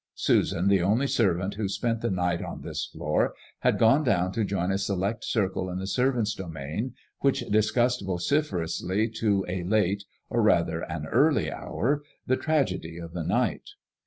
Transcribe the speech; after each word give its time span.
Susan, 0.15 0.67
the 0.67 0.81
only 0.81 1.05
servant 1.05 1.53
who 1.53 1.67
spent 1.69 2.01
the 2.01 2.09
night 2.09 2.41
on 2.41 2.63
this 2.63 2.87
floor, 2.87 3.35
had 3.59 3.77
gone 3.77 4.03
down 4.03 4.31
to 4.31 4.43
join 4.43 4.71
a 4.71 4.77
select 4.79 5.23
circle 5.23 5.69
in 5.69 5.77
the 5.77 5.85
servants' 5.85 6.33
domain, 6.33 6.95
which 7.19 7.41
dis 7.51 7.69
cussed 7.69 8.03
vociferously 8.03 9.07
to 9.07 9.45
a 9.47 9.61
late, 9.61 10.05
or 10.27 10.41
rather 10.41 10.81
an 10.91 11.05
early 11.05 11.51
hour, 11.51 12.01
the 12.25 12.35
tragedy 12.35 12.97
of 12.97 13.13
the 13.13 13.23
night. 13.23 13.73